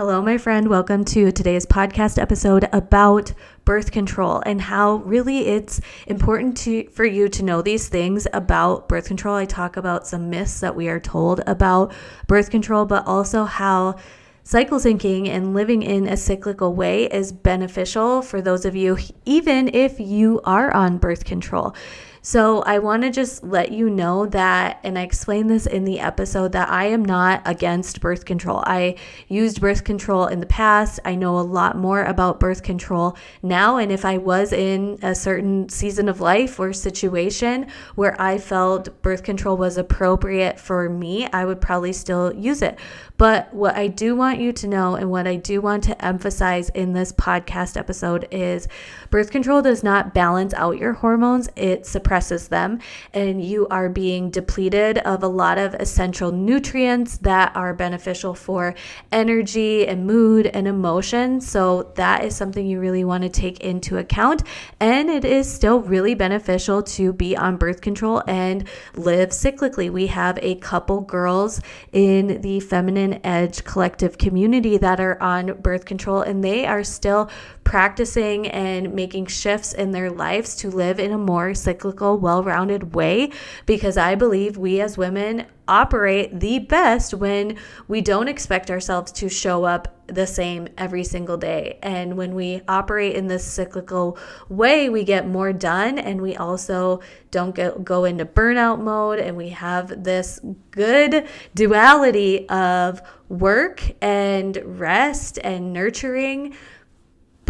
Hello, 0.00 0.22
my 0.22 0.38
friend. 0.38 0.68
Welcome 0.68 1.04
to 1.04 1.30
today's 1.30 1.66
podcast 1.66 2.18
episode 2.18 2.66
about 2.72 3.34
birth 3.66 3.92
control 3.92 4.42
and 4.46 4.58
how 4.58 4.94
really 5.04 5.48
it's 5.48 5.78
important 6.06 6.56
to, 6.56 6.88
for 6.88 7.04
you 7.04 7.28
to 7.28 7.42
know 7.42 7.60
these 7.60 7.90
things 7.90 8.26
about 8.32 8.88
birth 8.88 9.08
control. 9.08 9.36
I 9.36 9.44
talk 9.44 9.76
about 9.76 10.06
some 10.06 10.30
myths 10.30 10.60
that 10.60 10.74
we 10.74 10.88
are 10.88 11.00
told 11.00 11.42
about 11.46 11.92
birth 12.26 12.48
control, 12.48 12.86
but 12.86 13.06
also 13.06 13.44
how 13.44 13.96
cycle 14.42 14.78
syncing 14.78 15.28
and 15.28 15.52
living 15.52 15.82
in 15.82 16.06
a 16.06 16.16
cyclical 16.16 16.74
way 16.74 17.04
is 17.04 17.30
beneficial 17.30 18.22
for 18.22 18.40
those 18.40 18.64
of 18.64 18.74
you, 18.74 18.96
even 19.26 19.68
if 19.74 20.00
you 20.00 20.40
are 20.44 20.72
on 20.72 20.96
birth 20.96 21.26
control. 21.26 21.74
So 22.22 22.60
I 22.62 22.80
want 22.80 23.02
to 23.02 23.10
just 23.10 23.42
let 23.42 23.72
you 23.72 23.88
know 23.88 24.26
that, 24.26 24.78
and 24.84 24.98
I 24.98 25.02
explained 25.02 25.48
this 25.48 25.66
in 25.66 25.84
the 25.84 26.00
episode, 26.00 26.52
that 26.52 26.68
I 26.68 26.84
am 26.84 27.02
not 27.02 27.40
against 27.46 28.00
birth 28.00 28.26
control. 28.26 28.62
I 28.66 28.96
used 29.28 29.62
birth 29.62 29.84
control 29.84 30.26
in 30.26 30.40
the 30.40 30.46
past. 30.46 31.00
I 31.06 31.14
know 31.14 31.38
a 31.38 31.40
lot 31.40 31.78
more 31.78 32.04
about 32.04 32.38
birth 32.38 32.62
control 32.62 33.16
now. 33.42 33.78
And 33.78 33.90
if 33.90 34.04
I 34.04 34.18
was 34.18 34.52
in 34.52 34.98
a 35.00 35.14
certain 35.14 35.70
season 35.70 36.10
of 36.10 36.20
life 36.20 36.60
or 36.60 36.74
situation 36.74 37.68
where 37.94 38.20
I 38.20 38.36
felt 38.36 39.00
birth 39.00 39.22
control 39.22 39.56
was 39.56 39.78
appropriate 39.78 40.60
for 40.60 40.90
me, 40.90 41.26
I 41.32 41.46
would 41.46 41.62
probably 41.62 41.94
still 41.94 42.34
use 42.34 42.60
it. 42.60 42.78
But 43.16 43.52
what 43.52 43.76
I 43.76 43.86
do 43.86 44.14
want 44.14 44.40
you 44.40 44.52
to 44.52 44.68
know 44.68 44.94
and 44.94 45.10
what 45.10 45.26
I 45.26 45.36
do 45.36 45.62
want 45.62 45.84
to 45.84 46.04
emphasize 46.04 46.68
in 46.70 46.92
this 46.92 47.12
podcast 47.12 47.78
episode 47.78 48.28
is 48.30 48.68
birth 49.10 49.30
control 49.30 49.62
does 49.62 49.82
not 49.82 50.12
balance 50.12 50.52
out 50.54 50.78
your 50.78 50.92
hormones, 50.92 51.48
it 51.56 51.86
suppresses 51.86 52.09
them, 52.48 52.78
and 53.14 53.44
you 53.44 53.66
are 53.68 53.88
being 53.88 54.30
depleted 54.30 54.98
of 54.98 55.22
a 55.22 55.28
lot 55.28 55.58
of 55.58 55.74
essential 55.74 56.32
nutrients 56.32 57.18
that 57.18 57.54
are 57.54 57.72
beneficial 57.74 58.34
for 58.34 58.74
energy 59.12 59.86
and 59.86 60.06
mood 60.06 60.46
and 60.46 60.66
emotion. 60.66 61.40
So, 61.40 61.92
that 61.94 62.24
is 62.24 62.36
something 62.36 62.66
you 62.66 62.80
really 62.80 63.04
want 63.04 63.22
to 63.22 63.28
take 63.28 63.60
into 63.60 63.98
account. 63.98 64.42
And 64.80 65.08
it 65.08 65.24
is 65.24 65.52
still 65.52 65.80
really 65.80 66.14
beneficial 66.14 66.82
to 66.82 67.12
be 67.12 67.36
on 67.36 67.56
birth 67.56 67.80
control 67.80 68.22
and 68.26 68.68
live 68.94 69.30
cyclically. 69.30 69.90
We 69.90 70.08
have 70.08 70.38
a 70.42 70.56
couple 70.56 71.00
girls 71.00 71.60
in 71.92 72.40
the 72.40 72.60
feminine 72.60 73.20
Edge 73.24 73.64
collective 73.64 74.18
community 74.18 74.76
that 74.78 75.00
are 75.00 75.20
on 75.22 75.60
birth 75.60 75.84
control, 75.84 76.22
and 76.22 76.42
they 76.42 76.66
are 76.66 76.84
still 76.84 77.30
practicing 77.70 78.48
and 78.48 78.92
making 78.92 79.26
shifts 79.26 79.72
in 79.72 79.92
their 79.92 80.10
lives 80.10 80.56
to 80.56 80.68
live 80.68 80.98
in 80.98 81.12
a 81.12 81.16
more 81.16 81.54
cyclical, 81.54 82.18
well 82.18 82.42
rounded 82.42 82.96
way 82.96 83.30
because 83.64 83.96
I 83.96 84.16
believe 84.16 84.56
we 84.56 84.80
as 84.80 84.98
women 84.98 85.46
operate 85.68 86.40
the 86.40 86.58
best 86.58 87.14
when 87.14 87.56
we 87.86 88.00
don't 88.00 88.26
expect 88.26 88.72
ourselves 88.72 89.12
to 89.12 89.28
show 89.28 89.62
up 89.62 89.96
the 90.08 90.26
same 90.26 90.66
every 90.76 91.04
single 91.04 91.36
day. 91.36 91.78
And 91.80 92.16
when 92.16 92.34
we 92.34 92.60
operate 92.66 93.14
in 93.14 93.28
this 93.28 93.44
cyclical 93.44 94.18
way, 94.48 94.88
we 94.88 95.04
get 95.04 95.28
more 95.28 95.52
done 95.52 95.96
and 95.96 96.20
we 96.20 96.34
also 96.34 96.98
don't 97.30 97.54
get, 97.54 97.84
go 97.84 98.04
into 98.04 98.24
burnout 98.24 98.80
mode 98.80 99.20
and 99.20 99.36
we 99.36 99.50
have 99.50 100.02
this 100.02 100.40
good 100.72 101.28
duality 101.54 102.48
of 102.48 103.00
work 103.28 103.80
and 104.02 104.60
rest 104.64 105.38
and 105.44 105.72
nurturing 105.72 106.56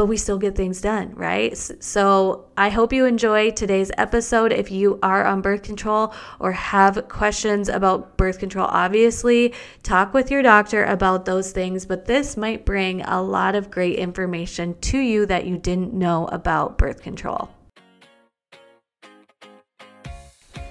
but 0.00 0.06
we 0.06 0.16
still 0.16 0.38
get 0.38 0.56
things 0.56 0.80
done, 0.80 1.12
right? 1.14 1.54
So 1.58 2.46
I 2.56 2.70
hope 2.70 2.90
you 2.90 3.04
enjoy 3.04 3.50
today's 3.50 3.90
episode. 3.98 4.50
If 4.50 4.70
you 4.70 4.98
are 5.02 5.26
on 5.26 5.42
birth 5.42 5.62
control 5.62 6.14
or 6.38 6.52
have 6.52 7.06
questions 7.10 7.68
about 7.68 8.16
birth 8.16 8.38
control, 8.38 8.66
obviously 8.70 9.52
talk 9.82 10.14
with 10.14 10.30
your 10.30 10.40
doctor 10.40 10.86
about 10.86 11.26
those 11.26 11.52
things, 11.52 11.84
but 11.84 12.06
this 12.06 12.34
might 12.34 12.64
bring 12.64 13.02
a 13.02 13.20
lot 13.20 13.54
of 13.54 13.70
great 13.70 13.98
information 13.98 14.74
to 14.80 14.98
you 14.98 15.26
that 15.26 15.44
you 15.44 15.58
didn't 15.58 15.92
know 15.92 16.28
about 16.28 16.78
birth 16.78 17.02
control. 17.02 17.50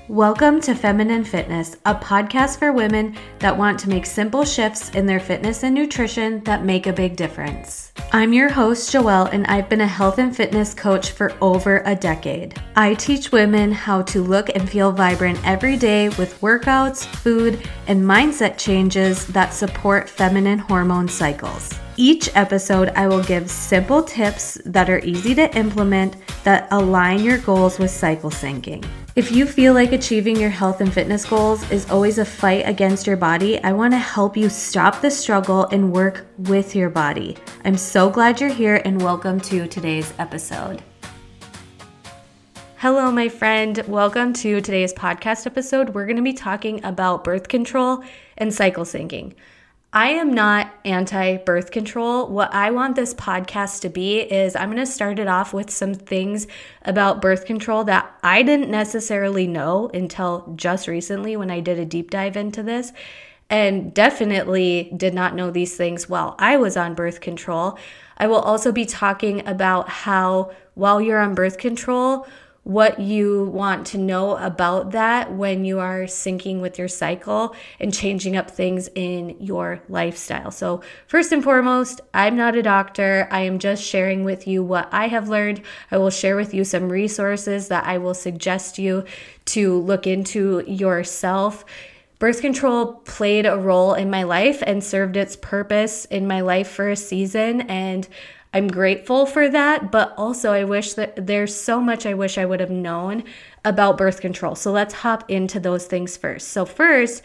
Welcome 0.10 0.60
to 0.62 0.74
Feminine 0.74 1.24
Fitness, 1.24 1.78
a 1.86 1.94
podcast 1.94 2.58
for 2.58 2.74
women 2.74 3.16
that 3.38 3.56
want 3.56 3.80
to 3.82 3.90
make 3.90 4.08
simple 4.08 4.44
shifts 4.44 4.90
in 4.96 5.06
their 5.06 5.20
fitness 5.20 5.62
and 5.62 5.76
nutrition 5.76 6.44
that 6.46 6.66
make 6.66 6.88
a 6.88 6.94
big 6.94 7.16
difference. 7.16 7.94
I'm 8.12 8.34
your 8.34 8.50
host, 8.50 8.92
Joelle, 8.92 9.32
and 9.32 9.46
I've 9.46 9.70
been 9.70 9.82
a 9.82 9.88
health 9.88 10.18
and 10.18 10.36
fitness 10.36 10.74
coach 10.74 11.12
for 11.12 11.32
over 11.42 11.84
a 11.86 11.96
decade. 11.96 12.60
I 12.76 12.96
teach 12.96 13.32
women 13.32 13.72
how 13.72 14.02
to 14.02 14.24
look 14.24 14.50
and 14.50 14.68
feel 14.68 14.92
vibrant 14.92 15.48
every 15.48 15.78
day 15.78 16.10
with 16.10 16.42
workouts, 16.42 17.06
food, 17.06 17.62
and 17.86 18.02
mindset 18.02 18.58
changes 18.58 19.28
that 19.28 19.54
support 19.54 20.10
feminine 20.10 20.58
hormone 20.58 21.08
cycles. 21.08 21.72
Each 21.98 22.36
episode, 22.36 22.90
I 22.96 23.08
will 23.08 23.22
give 23.22 23.48
simple 23.48 24.02
tips 24.02 24.60
that 24.66 24.90
are 24.90 25.06
easy 25.06 25.36
to 25.36 25.56
implement 25.56 26.16
that 26.46 26.68
align 26.72 27.24
your 27.24 27.38
goals 27.38 27.78
with 27.78 27.92
cycle 27.92 28.32
syncing. 28.32 28.84
If 29.16 29.32
you 29.32 29.48
feel 29.48 29.74
like 29.74 29.92
achieving 29.92 30.40
your 30.40 30.52
health 30.52 30.82
and 30.82 30.94
fitness 30.94 31.26
goals 31.26 31.70
is 31.72 31.90
always 31.90 32.20
a 32.20 32.26
fight 32.26 32.68
against 32.68 33.08
your 33.08 33.18
body, 33.18 33.62
I 33.64 33.74
want 33.74 33.92
to 33.94 33.98
help 33.98 34.38
you 34.38 34.50
stop 34.50 35.02
the 35.02 35.10
struggle 35.10 35.66
and 35.72 35.92
work 35.92 36.28
with 36.38 36.76
your 36.76 36.92
body. 36.92 37.36
I'm 37.66 37.76
so 37.76 38.12
glad 38.12 38.40
you're 38.40 38.52
here 38.52 38.84
and 38.86 39.02
welcome 39.02 39.40
to 39.42 39.68
today's 39.68 40.14
episode. 40.20 40.84
Hello, 42.78 43.12
my 43.12 43.30
friend. 43.30 43.84
Welcome 43.88 44.32
to 44.34 44.62
today's 44.62 44.94
podcast 44.94 45.48
episode. 45.48 45.90
We're 45.90 46.06
going 46.06 46.18
to 46.18 46.22
be 46.22 46.34
talking 46.34 46.86
about 46.86 47.24
birth 47.24 47.48
control 47.48 48.04
and 48.38 48.54
cycle 48.54 48.84
syncing. 48.84 49.34
I 49.92 50.10
am 50.10 50.34
not 50.34 50.72
anti 50.86 51.38
birth 51.38 51.72
control. 51.72 52.28
What 52.28 52.54
I 52.54 52.70
want 52.70 52.96
this 52.96 53.16
podcast 53.16 53.82
to 53.82 53.90
be 53.90 54.20
is 54.20 54.56
I'm 54.56 54.70
going 54.70 54.78
to 54.78 54.86
start 54.86 55.18
it 55.18 55.28
off 55.28 55.52
with 55.52 55.72
some 55.72 55.96
things 55.96 56.46
about 56.84 57.24
birth 57.24 57.46
control 57.46 57.84
that 57.86 58.16
I 58.22 58.44
didn't 58.44 58.70
necessarily 58.70 59.48
know 59.48 59.90
until 59.92 60.54
just 60.56 60.88
recently 60.88 61.36
when 61.36 61.50
I 61.50 61.60
did 61.60 61.80
a 61.80 61.86
deep 61.86 62.12
dive 62.12 62.38
into 62.38 62.62
this, 62.62 62.94
and 63.50 63.92
definitely 63.92 64.94
did 64.96 65.16
not 65.16 65.34
know 65.34 65.50
these 65.50 65.76
things 65.76 66.08
while 66.08 66.36
I 66.38 66.58
was 66.58 66.78
on 66.78 66.94
birth 66.94 67.20
control. 67.20 67.80
I 68.16 68.28
will 68.28 68.42
also 68.42 68.72
be 68.72 68.86
talking 68.86 69.48
about 69.48 69.90
how 69.90 70.52
while 70.76 71.02
you're 71.02 71.20
on 71.20 71.34
birth 71.34 71.58
control, 71.58 72.28
what 72.70 73.00
you 73.00 73.46
want 73.46 73.88
to 73.88 73.98
know 73.98 74.38
about 74.38 74.92
that 74.92 75.34
when 75.34 75.66
you 75.66 75.80
are 75.80 76.02
syncing 76.02 76.62
with 76.62 76.78
your 76.78 76.88
cycle 76.88 77.56
and 77.80 77.92
changing 77.92 78.38
up 78.38 78.52
things 78.52 78.88
in 78.94 79.36
your 79.40 79.82
lifestyle. 79.90 80.52
So, 80.52 80.84
first 81.08 81.32
and 81.32 81.44
foremost, 81.44 82.00
I'm 82.14 82.38
not 82.38 82.56
a 82.56 82.62
doctor. 82.62 83.28
I 83.32 83.40
am 83.42 83.58
just 83.58 83.84
sharing 83.84 84.24
with 84.24 84.48
you 84.48 84.62
what 84.62 84.88
I 84.92 85.08
have 85.08 85.28
learned. 85.28 85.64
I 85.90 85.98
will 85.98 86.12
share 86.12 86.36
with 86.36 86.54
you 86.54 86.64
some 86.64 86.92
resources 86.92 87.70
that 87.70 87.86
I 87.86 87.98
will 87.98 88.14
suggest 88.14 88.78
you 88.78 89.04
to 89.46 89.80
look 89.80 90.06
into 90.06 90.64
yourself. 90.68 91.66
Birth 92.20 92.42
control 92.42 92.96
played 93.06 93.48
a 93.48 93.58
role 93.58 93.96
in 93.96 94.12
my 94.12 94.24
life 94.24 94.62
and 94.68 94.84
served 94.84 95.18
its 95.18 95.36
purpose 95.36 96.06
in 96.06 96.28
my 96.28 96.42
life 96.42 96.70
for 96.70 96.90
a 96.90 96.96
season. 96.96 97.62
And 97.62 98.08
I'm 98.54 98.68
grateful 98.68 99.26
for 99.26 99.48
that, 99.50 99.92
but 99.92 100.14
also 100.18 100.52
I 100.52 100.64
wish 100.64 100.94
that 100.94 101.28
there's 101.28 101.56
so 101.56 101.80
much 101.80 102.06
I 102.06 102.16
wish 102.16 102.38
I 102.38 102.46
would 102.46 102.60
have 102.60 102.72
known 102.72 103.24
about 103.64 103.98
birth 103.98 104.22
control. 104.22 104.56
So 104.56 104.72
let's 104.72 104.96
hop 104.96 105.30
into 105.30 105.60
those 105.60 105.86
things 105.86 106.18
first. 106.18 106.48
So, 106.48 106.66
first, 106.66 107.22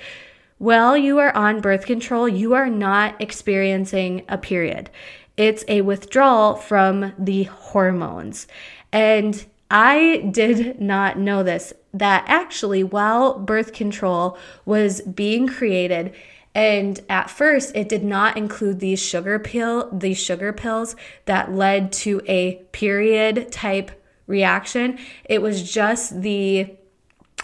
while 0.58 0.96
you 0.96 1.18
are 1.18 1.34
on 1.34 1.60
birth 1.60 1.86
control, 1.86 2.28
you 2.28 2.54
are 2.54 2.68
not 2.68 3.20
experiencing 3.20 4.24
a 4.28 4.36
period. 4.36 4.90
It's 5.36 5.64
a 5.66 5.80
withdrawal 5.80 6.56
from 6.56 7.12
the 7.18 7.44
hormones. 7.44 8.46
And 8.92 9.44
I 9.70 10.28
did 10.30 10.80
not 10.80 11.18
know 11.18 11.42
this 11.42 11.72
that 11.94 12.24
actually, 12.26 12.84
while 12.84 13.38
birth 13.38 13.72
control 13.72 14.36
was 14.64 15.00
being 15.02 15.46
created, 15.46 16.12
and 16.54 17.00
at 17.08 17.30
first, 17.30 17.74
it 17.74 17.88
did 17.88 18.04
not 18.04 18.36
include 18.36 18.78
these 18.78 19.02
sugar 19.02 19.38
pill 19.38 19.90
these 19.90 20.18
sugar 20.18 20.52
pills 20.52 20.94
that 21.24 21.52
led 21.52 21.92
to 21.92 22.22
a 22.26 22.56
period 22.72 23.50
type 23.50 23.90
reaction. 24.26 24.98
It 25.24 25.42
was 25.42 25.70
just 25.70 26.22
the 26.22 26.76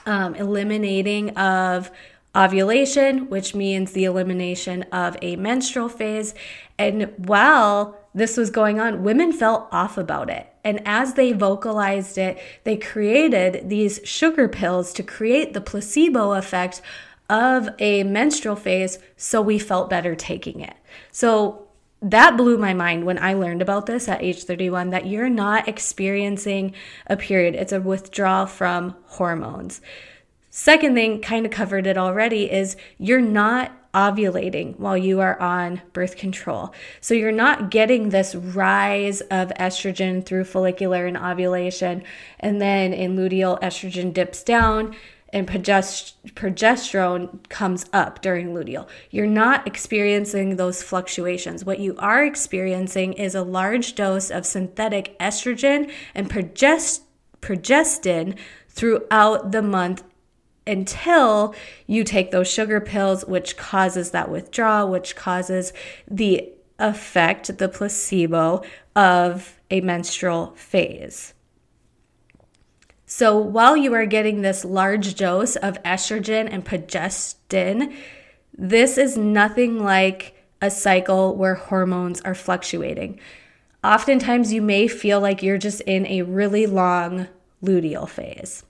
um, 0.07 0.35
eliminating 0.35 1.31
of 1.31 1.91
ovulation, 2.37 3.29
which 3.29 3.55
means 3.55 3.93
the 3.93 4.05
elimination 4.05 4.85
of 4.85 5.17
a 5.21 5.37
menstrual 5.37 5.89
phase. 5.89 6.35
And 6.79 7.13
while 7.17 7.99
this 8.15 8.37
was 8.37 8.51
going 8.51 8.81
on, 8.81 9.03
women 9.03 9.33
felt 9.33 9.69
off 9.73 9.99
about 9.99 10.31
it. 10.31 10.47
And 10.63 10.81
as 10.87 11.15
they 11.15 11.33
vocalized 11.33 12.19
it, 12.19 12.39
they 12.65 12.77
created 12.77 13.69
these 13.69 14.01
sugar 14.05 14.49
pills 14.49 14.93
to 14.95 15.03
create 15.03 15.53
the 15.53 15.61
placebo 15.61 16.33
effect 16.33 16.81
of 17.31 17.69
a 17.79 18.03
menstrual 18.03 18.57
phase, 18.57 18.99
so 19.17 19.41
we 19.41 19.59
felt 19.59 19.89
better 19.89 20.15
taking 20.15 20.61
it. 20.61 20.75
So 21.13 21.69
that 22.03 22.37
blew 22.37 22.59
my 22.59 22.75
mind 22.75 23.05
when 23.05 23.19
I 23.19 23.35
learned 23.35 23.63
about 23.63 23.87
this 23.87 24.09
at 24.09 24.23
age 24.23 24.45
31 24.45 24.91
that 24.91 25.07
you're 25.07 25.29
not 25.29 25.69
experiencing 25.69 26.75
a 27.07 27.17
period, 27.17 27.55
it's 27.55 27.73
a 27.73 27.81
withdrawal 27.81 28.47
from 28.47 28.97
hormones. 29.05 29.81
Second 30.51 30.95
thing, 30.95 31.21
kind 31.21 31.47
of 31.47 31.53
covered 31.53 31.87
it 31.87 31.97
already, 31.97 32.51
is 32.51 32.77
you're 32.99 33.21
not 33.21 33.73
ovulating 33.95 34.79
while 34.79 34.97
you 34.97 35.21
are 35.21 35.41
on 35.41 35.83
birth 35.93 36.17
control. 36.17 36.73
So 37.01 37.15
you're 37.15 37.33
not 37.33 37.71
getting 37.71 38.09
this 38.09 38.35
rise 38.35 39.21
of 39.23 39.49
estrogen 39.59 40.25
through 40.25 40.45
follicular 40.45 41.07
and 41.07 41.17
ovulation. 41.17 42.03
And 42.39 42.61
then 42.61 42.93
in 42.93 43.17
luteal, 43.17 43.61
estrogen 43.61 44.13
dips 44.13 44.43
down 44.43 44.97
and 45.33 45.47
progesterone 45.47 47.49
comes 47.49 47.87
up 47.93 48.21
during 48.21 48.49
luteal. 48.49 48.89
You're 49.11 49.27
not 49.27 49.67
experiencing 49.67 50.57
those 50.57 50.83
fluctuations. 50.83 51.65
What 51.65 51.79
you 51.79 51.97
are 51.99 52.25
experiencing 52.25 53.15
is 53.15 53.35
a 53.35 53.43
large 53.43 53.95
dose 53.95 54.31
of 54.31 54.45
synthetic 54.45 55.19
estrogen 55.19 55.91
and 56.15 56.29
progest- 56.29 57.03
progestin 57.41 58.37
throughout 58.69 59.53
the 59.53 59.63
month 59.63 60.03
until 60.67 61.55
you 61.87 62.05
take 62.05 62.31
those 62.31 62.51
sugar 62.51 62.81
pills, 62.81 63.25
which 63.25 63.57
causes 63.57 64.11
that 64.11 64.31
withdrawal, 64.31 64.89
which 64.89 65.17
causes 65.17 65.73
the 66.09 66.51
effect, 66.79 67.59
the 67.59 67.69
placebo 67.69 68.63
of 68.95 69.59
a 69.71 69.81
menstrual 69.81 70.53
phase. 70.57 71.35
So 73.13 73.37
while 73.37 73.77
you 73.77 73.93
are 73.95 74.07
getting 74.07 74.41
this 74.41 74.65
large 74.65 75.17
dose 75.17 75.57
of 75.57 75.83
estrogen 75.83 76.49
and 76.49 76.65
progestin, 76.65 77.93
this 78.57 78.97
is 78.97 79.17
nothing 79.17 79.83
like 79.83 80.37
a 80.63 80.71
cycle 80.71 81.35
where 81.35 81.57
hormones 81.57 82.21
are 82.21 82.37
fluctuating. 82.37 83.19
Oftentimes, 83.83 84.53
you 84.53 84.63
may 84.63 84.87
feel 84.87 85.21
like 85.21 85.43
you're 85.43 85.59
just 85.59 85.81
in 85.81 86.07
a 86.07 86.23
really 86.23 86.67
long 86.67 87.27
luteal 87.61 88.09
phase. 88.09 88.63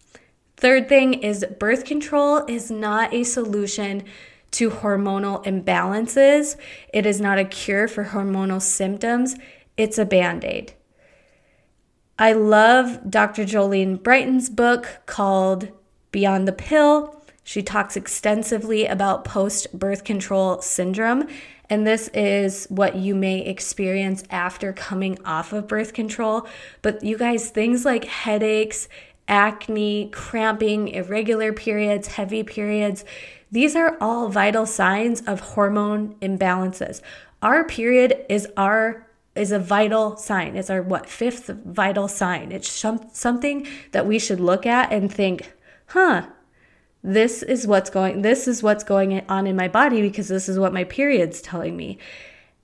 Third 0.56 0.88
thing 0.88 1.12
is 1.12 1.44
birth 1.58 1.84
control 1.84 2.38
is 2.48 2.70
not 2.70 3.12
a 3.12 3.24
solution 3.24 4.04
to 4.52 4.70
hormonal 4.70 5.44
imbalances. 5.44 6.56
It 6.94 7.04
is 7.04 7.20
not 7.20 7.38
a 7.38 7.44
cure 7.44 7.88
for 7.88 8.06
hormonal 8.06 8.62
symptoms. 8.62 9.36
It's 9.76 9.98
a 9.98 10.06
band 10.06 10.44
aid. 10.46 10.72
I 12.20 12.34
love 12.34 13.10
Dr. 13.10 13.44
Jolene 13.44 14.02
Brighten's 14.02 14.50
book 14.50 15.00
called 15.06 15.68
Beyond 16.12 16.46
the 16.46 16.52
Pill. 16.52 17.16
She 17.44 17.62
talks 17.62 17.96
extensively 17.96 18.84
about 18.84 19.24
post 19.24 19.72
birth 19.72 20.04
control 20.04 20.60
syndrome, 20.60 21.26
and 21.70 21.86
this 21.86 22.08
is 22.08 22.66
what 22.66 22.96
you 22.96 23.14
may 23.14 23.40
experience 23.40 24.22
after 24.28 24.74
coming 24.74 25.18
off 25.24 25.54
of 25.54 25.66
birth 25.66 25.94
control. 25.94 26.46
But 26.82 27.02
you 27.02 27.16
guys, 27.16 27.48
things 27.48 27.86
like 27.86 28.04
headaches, 28.04 28.90
acne, 29.26 30.10
cramping, 30.12 30.88
irregular 30.88 31.54
periods, 31.54 32.08
heavy 32.08 32.42
periods, 32.42 33.02
these 33.50 33.74
are 33.74 33.96
all 33.98 34.28
vital 34.28 34.66
signs 34.66 35.22
of 35.22 35.40
hormone 35.40 36.16
imbalances. 36.16 37.00
Our 37.40 37.64
period 37.64 38.26
is 38.28 38.46
our 38.58 39.06
is 39.34 39.52
a 39.52 39.58
vital 39.58 40.16
sign. 40.16 40.56
It's 40.56 40.70
our 40.70 40.82
what 40.82 41.08
fifth 41.08 41.48
vital 41.64 42.08
sign. 42.08 42.52
It's 42.52 42.70
some, 42.70 43.08
something 43.12 43.66
that 43.92 44.06
we 44.06 44.18
should 44.18 44.40
look 44.40 44.66
at 44.66 44.92
and 44.92 45.12
think, 45.12 45.52
"Huh, 45.86 46.26
this 47.02 47.42
is 47.42 47.66
what's 47.66 47.90
going 47.90 48.22
this 48.22 48.46
is 48.48 48.62
what's 48.62 48.84
going 48.84 49.24
on 49.28 49.46
in 49.46 49.56
my 49.56 49.68
body 49.68 50.02
because 50.02 50.28
this 50.28 50.48
is 50.48 50.58
what 50.58 50.72
my 50.72 50.84
period's 50.84 51.40
telling 51.40 51.76
me." 51.76 51.98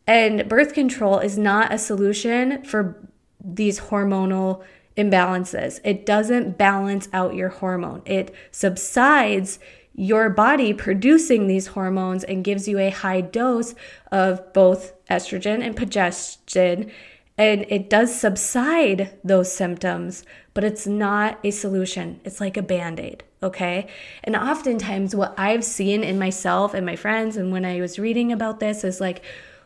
And 0.06 0.48
birth 0.48 0.72
control 0.74 1.18
is 1.18 1.36
not 1.36 1.72
a 1.72 1.78
solution 1.78 2.62
for 2.62 3.08
these 3.42 3.80
hormonal 3.80 4.62
imbalances. 4.96 5.80
It 5.84 6.06
doesn't 6.06 6.56
balance 6.56 7.08
out 7.12 7.34
your 7.34 7.48
hormone. 7.50 8.02
It 8.04 8.34
subsides 8.50 9.58
your 9.98 10.28
body 10.28 10.74
producing 10.74 11.46
these 11.46 11.68
hormones 11.68 12.22
and 12.22 12.44
gives 12.44 12.68
you 12.68 12.78
a 12.78 12.90
high 12.90 13.22
dose 13.22 13.74
of 14.12 14.52
both 14.52 14.92
estrogen 15.08 15.64
and 15.64 15.74
progesterone. 15.74 16.90
And 17.38 17.66
it 17.68 17.90
does 17.90 18.18
subside 18.18 19.18
those 19.24 19.52
symptoms, 19.52 20.24
but 20.54 20.64
it's 20.64 20.86
not 20.86 21.38
a 21.42 21.50
solution. 21.50 22.20
It's 22.24 22.40
like 22.40 22.56
a 22.56 22.62
band 22.62 22.98
aid, 23.00 23.24
okay? 23.42 23.88
And 24.24 24.36
oftentimes, 24.36 25.14
what 25.14 25.34
I've 25.38 25.64
seen 25.64 26.02
in 26.02 26.18
myself 26.18 26.72
and 26.72 26.86
my 26.86 26.96
friends, 26.96 27.36
and 27.36 27.52
when 27.52 27.64
I 27.64 27.80
was 27.80 27.98
reading 27.98 28.32
about 28.32 28.60
this, 28.60 28.84
is 28.84 29.02
like 29.02 29.22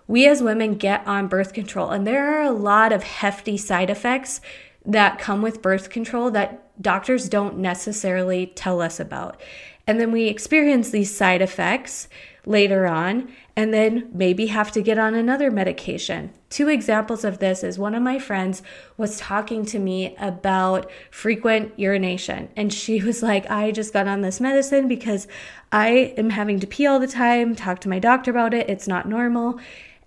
we 0.09 0.27
as 0.27 0.43
women 0.43 0.75
get 0.75 1.07
on 1.07 1.29
birth 1.29 1.53
control, 1.53 1.91
and 1.91 2.05
there 2.05 2.37
are 2.37 2.43
a 2.43 2.51
lot 2.51 2.93
of 2.93 3.05
hefty 3.05 3.57
side 3.57 3.91
effects 3.91 4.41
that 4.85 5.21
come 5.21 5.43
with 5.43 5.63
birth 5.63 5.91
control 5.91 6.33
that 6.33 6.83
doctors 6.83 7.29
don't 7.29 7.59
necessarily 7.59 8.47
tell 8.47 8.81
us 8.81 8.99
about. 8.99 9.41
And 9.87 10.01
then 10.01 10.13
we 10.13 10.27
experience 10.27 10.91
these 10.91 11.15
side 11.15 11.43
effects 11.43 12.09
later 12.47 12.87
on, 12.87 13.31
and 13.55 13.75
then 13.75 14.09
maybe 14.15 14.47
have 14.47 14.73
to 14.73 14.81
get 14.81 14.99
on 14.99 15.15
another 15.15 15.51
medication. 15.51 16.33
Two 16.49 16.69
examples 16.69 17.23
of 17.25 17.39
this 17.39 17.63
is 17.63 17.79
one 17.79 17.95
of 17.95 18.03
my 18.03 18.19
friends 18.19 18.63
was 18.97 19.19
talking 19.19 19.67
to 19.67 19.79
me 19.79 20.17
about 20.19 20.91
frequent 21.11 21.79
urination, 21.79 22.49
and 22.57 22.73
she 22.73 23.03
was 23.03 23.23
like, 23.23 23.51
I 23.51 23.73
just 23.73 23.93
got 23.93 24.09
on 24.09 24.23
this 24.23 24.41
medicine 24.41 24.89
because 24.89 25.29
I 25.71 26.15
am 26.17 26.31
having 26.31 26.61
to 26.61 26.67
pee 26.67 26.87
all 26.87 26.99
the 26.99 27.07
time, 27.07 27.55
talk 27.55 27.81
to 27.81 27.89
my 27.89 27.99
doctor 27.99 28.31
about 28.31 28.55
it, 28.55 28.71
it's 28.71 28.89
not 28.89 29.09
normal. 29.09 29.61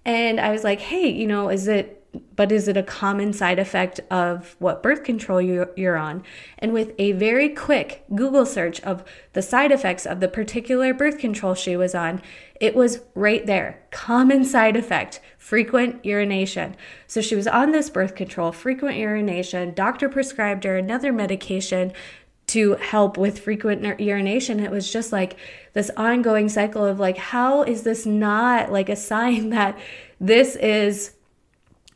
And 0.06 0.40
I 0.40 0.52
was 0.52 0.64
like, 0.64 0.80
hey, 0.80 1.08
you 1.08 1.28
know, 1.28 1.50
is 1.50 1.68
it 1.68 2.03
but 2.36 2.52
is 2.52 2.68
it 2.68 2.78
a 2.78 2.84
common 2.84 3.34
side 3.34 3.60
effect 3.60 4.00
of 4.12 4.56
what 4.60 4.84
birth 4.84 5.04
control 5.04 5.42
you're 5.42 5.98
on? 5.98 6.24
And 6.60 6.74
with 6.74 6.94
a 6.98 7.12
very 7.14 7.50
quick 7.50 8.04
Google 8.14 8.46
search 8.46 8.80
of 8.82 9.04
the 9.34 9.42
side 9.42 9.72
effects 9.72 10.06
of 10.06 10.20
the 10.20 10.28
particular 10.28 10.94
birth 10.94 11.18
control 11.18 11.56
she 11.56 11.76
was 11.76 11.96
on, 11.96 12.22
it 12.60 12.76
was 12.76 13.02
right 13.16 13.46
there. 13.46 13.84
Common 13.92 14.46
side 14.46 14.76
effect, 14.76 15.20
frequent 15.38 16.04
urination. 16.06 16.76
So 17.08 17.22
she 17.22 17.36
was 17.36 17.48
on 17.48 17.72
this 17.72 17.90
birth 17.90 18.16
control, 18.16 18.52
frequent 18.52 18.98
urination. 18.98 19.74
Doctor 19.74 20.08
prescribed 20.08 20.64
her 20.64 20.78
another 20.78 21.12
medication 21.12 21.94
to 22.48 22.74
help 22.76 23.18
with 23.18 23.40
frequent 23.40 24.00
urination. 24.00 24.60
It 24.60 24.70
was 24.70 24.92
just 24.92 25.12
like 25.12 25.38
this 25.74 25.90
ongoing 25.98 26.50
cycle 26.50 26.86
of 26.86 27.00
like, 27.00 27.18
how 27.18 27.64
is 27.64 27.84
this 27.84 28.06
not 28.06 28.72
like 28.72 28.90
a 28.90 28.96
sign 28.96 29.50
that 29.52 29.78
this 30.20 30.56
is 30.56 31.16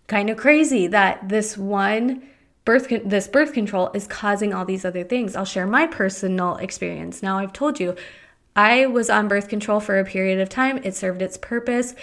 kind 0.08 0.30
of 0.30 0.38
crazy 0.38 0.88
that 0.88 1.30
this 1.30 1.58
one 1.58 2.24
birth 2.66 2.90
con- 2.90 3.08
this 3.08 3.28
birth 3.28 3.54
control 3.54 3.92
is 3.94 4.08
causing 4.08 4.54
all 4.54 4.66
these 4.66 4.84
other 4.84 5.04
things. 5.04 5.36
I'll 5.36 5.46
share 5.46 5.68
my 5.68 5.88
personal 5.88 6.58
experience. 6.58 7.24
Now 7.24 7.38
I've 7.38 7.54
told 7.54 7.80
you 7.80 7.96
I 8.56 8.88
was 8.88 9.10
on 9.10 9.28
birth 9.28 9.48
control 9.48 9.80
for 9.80 10.00
a 10.00 10.06
period 10.06 10.40
of 10.40 10.50
time. 10.50 10.80
It 10.84 10.96
served 10.96 11.22
its 11.22 11.38
purpose. 11.38 11.96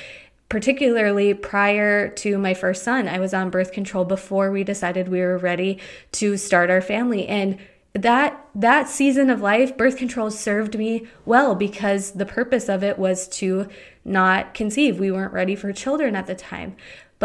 Particularly 0.51 1.35
prior 1.35 2.09
to 2.09 2.39
my 2.39 2.55
first 2.55 2.85
son, 2.85 3.09
I 3.09 3.19
was 3.19 3.35
on 3.35 3.51
birth 3.51 3.73
control 3.73 4.05
before 4.05 4.51
we 4.51 4.63
decided 4.63 5.09
we 5.09 5.21
were 5.21 5.39
ready 5.39 5.81
to 6.13 6.37
start 6.37 6.71
our 6.71 6.83
family. 6.83 7.27
And 7.27 7.59
that 7.95 8.45
that 8.55 8.89
season 8.89 9.31
of 9.31 9.41
life 9.41 9.77
birth 9.77 9.97
control 9.97 10.31
served 10.31 10.77
me 10.77 11.07
well 11.25 11.55
because 11.55 12.13
the 12.13 12.27
purpose 12.27 12.69
of 12.69 12.83
it 12.83 12.99
was 12.99 13.29
to 13.29 13.69
not 14.05 14.53
conceive 14.53 14.99
we 14.99 15.13
weren't 15.13 15.33
ready 15.33 15.55
for 15.55 15.73
children 15.73 16.17
at 16.17 16.27
the 16.27 16.35
time 16.35 16.75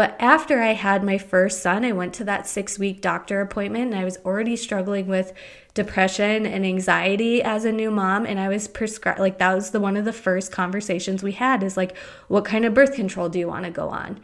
but 0.00 0.16
after 0.18 0.62
I 0.62 0.72
had 0.72 1.04
my 1.04 1.18
first 1.18 1.62
son, 1.62 1.84
I 1.84 1.92
went 1.92 2.14
to 2.14 2.24
that 2.24 2.46
six 2.46 2.78
week 2.78 3.02
doctor 3.02 3.42
appointment 3.42 3.92
and 3.92 4.00
I 4.00 4.04
was 4.04 4.16
already 4.24 4.56
struggling 4.56 5.08
with 5.08 5.34
depression 5.74 6.46
and 6.46 6.64
anxiety 6.64 7.42
as 7.42 7.66
a 7.66 7.72
new 7.72 7.90
mom. 7.90 8.24
And 8.24 8.40
I 8.40 8.48
was 8.48 8.66
prescribed, 8.66 9.18
like, 9.18 9.36
that 9.38 9.54
was 9.54 9.72
the 9.72 9.78
one 9.78 9.98
of 9.98 10.06
the 10.06 10.12
first 10.14 10.52
conversations 10.52 11.22
we 11.22 11.32
had 11.32 11.62
is 11.62 11.76
like, 11.76 11.96
what 12.28 12.46
kind 12.46 12.64
of 12.64 12.72
birth 12.72 12.94
control 12.94 13.28
do 13.28 13.38
you 13.38 13.48
want 13.48 13.66
to 13.66 13.70
go 13.70 13.90
on? 13.90 14.20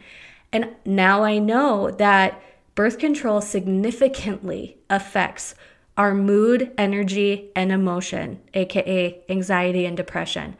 And 0.51 0.69
now 0.83 1.23
I 1.23 1.37
know 1.37 1.91
that 1.91 2.41
birth 2.73 2.97
control 2.97 3.41
significantly 3.41 4.77
affects 4.89 5.53
our 5.97 6.13
mood, 6.13 6.71
energy, 6.77 7.49
and 7.55 7.71
emotion, 7.71 8.39
aka 8.53 9.19
anxiety 9.27 9.85
and 9.85 9.97
depression. 9.97 10.55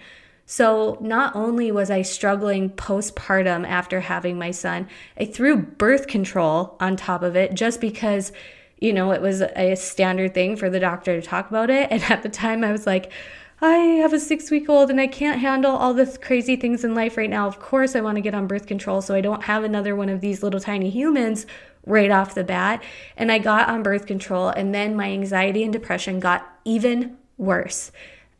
So, 0.50 0.98
not 1.01 1.36
only 1.36 1.72
was 1.72 1.91
I 1.91 2.01
struggling 2.01 2.70
postpartum 2.70 3.67
after 3.67 4.00
having 4.00 4.39
my 4.39 4.51
son, 4.51 4.88
I 5.20 5.25
threw 5.25 5.58
birth 5.58 6.08
control 6.08 6.77
on 6.79 6.96
top 6.96 7.22
of 7.22 7.36
it 7.36 7.53
just 7.53 7.82
because, 7.82 8.32
you 8.79 8.94
know, 8.94 9.12
it 9.12 9.22
was 9.22 9.41
a 9.41 9.75
standard 9.75 10.34
thing 10.34 10.56
for 10.56 10.70
the 10.70 10.79
doctor 10.79 11.20
to 11.20 11.25
talk 11.25 11.50
about 11.50 11.70
it. 11.70 11.89
And 11.91 12.01
at 12.03 12.24
the 12.24 12.29
time, 12.29 12.63
I 12.63 12.72
was 12.72 12.88
like, 12.88 13.12
I 13.60 13.75
have 14.01 14.13
a 14.13 14.20
six 14.20 14.51
week 14.51 14.70
old 14.70 14.89
and 14.89 15.01
I 15.01 15.08
can't 15.08 15.41
handle 15.41 15.75
all 15.75 15.94
the 15.94 16.17
crazy 16.22 16.56
things 16.56 16.84
in 16.84 16.96
life 16.96 17.17
right 17.17 17.29
now. 17.29 17.48
Of 17.48 17.60
course, 17.60 17.96
I 17.96 18.01
want 18.01 18.15
to 18.15 18.22
get 18.22 18.36
on 18.36 18.48
birth 18.48 18.67
control 18.67 19.01
so 19.01 19.15
I 19.15 19.22
don't 19.22 19.44
have 19.44 19.63
another 19.63 19.96
one 19.96 20.10
of 20.10 20.22
these 20.22 20.44
little 20.44 20.60
tiny 20.60 20.89
humans 20.89 21.46
right 21.88 22.12
off 22.12 22.36
the 22.36 22.44
bat. 22.44 22.84
And 23.15 23.32
I 23.32 23.39
got 23.39 23.70
on 23.70 23.84
birth 23.84 24.06
control, 24.06 24.50
and 24.50 24.74
then 24.74 24.96
my 24.96 25.12
anxiety 25.12 25.63
and 25.63 25.74
depression 25.74 26.20
got 26.20 26.48
even 26.65 27.17
worse. 27.38 27.91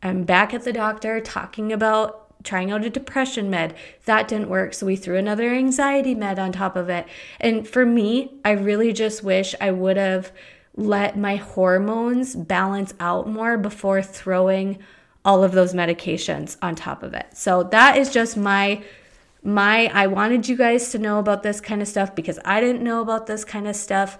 I'm 0.02 0.24
back 0.24 0.54
at 0.54 0.64
the 0.64 0.72
doctor 0.72 1.20
talking 1.20 1.72
about 1.72 2.24
trying 2.44 2.70
out 2.70 2.84
a 2.84 2.90
depression 2.90 3.50
med. 3.50 3.74
That 4.04 4.28
didn't 4.28 4.48
work. 4.48 4.72
So 4.74 4.86
we 4.86 4.96
threw 4.96 5.16
another 5.16 5.50
anxiety 5.50 6.14
med 6.14 6.38
on 6.38 6.52
top 6.52 6.76
of 6.76 6.88
it. 6.88 7.06
And 7.40 7.66
for 7.66 7.84
me, 7.84 8.34
I 8.44 8.52
really 8.52 8.92
just 8.92 9.24
wish 9.24 9.54
I 9.60 9.72
would 9.72 9.96
have 9.96 10.30
let 10.76 11.18
my 11.18 11.36
hormones 11.36 12.36
balance 12.36 12.94
out 13.00 13.28
more 13.28 13.58
before 13.58 14.02
throwing 14.02 14.78
all 15.24 15.42
of 15.42 15.50
those 15.50 15.74
medications 15.74 16.56
on 16.62 16.76
top 16.76 17.02
of 17.02 17.12
it. 17.12 17.26
So 17.34 17.64
that 17.64 17.96
is 17.96 18.10
just 18.10 18.36
my 18.36 18.82
my 19.48 19.90
I 19.94 20.08
wanted 20.08 20.46
you 20.46 20.56
guys 20.56 20.90
to 20.92 20.98
know 20.98 21.18
about 21.18 21.42
this 21.42 21.60
kind 21.60 21.80
of 21.80 21.88
stuff 21.88 22.14
because 22.14 22.38
I 22.44 22.60
didn't 22.60 22.84
know 22.84 23.00
about 23.00 23.26
this 23.26 23.46
kind 23.46 23.66
of 23.66 23.74
stuff. 23.74 24.18